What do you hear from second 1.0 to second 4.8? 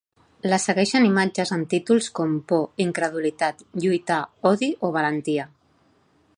imatges amb títols com ‘por’, ‘incredulitat’, ‘lluitar’, ‘odi’